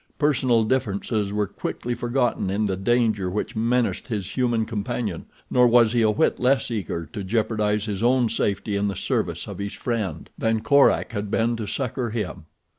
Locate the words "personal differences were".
0.17-1.45